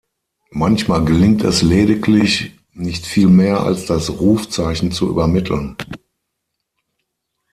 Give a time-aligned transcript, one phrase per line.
[0.49, 5.75] Manchmal gelingt es lediglich, nicht viel mehr als das Rufzeichen zu übermitteln.